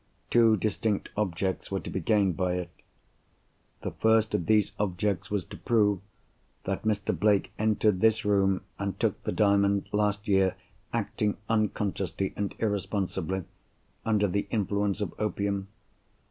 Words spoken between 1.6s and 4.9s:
were to be gained by it. The first of these